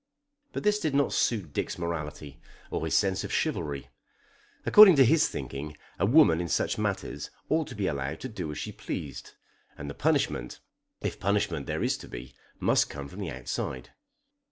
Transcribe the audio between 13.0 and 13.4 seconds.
from the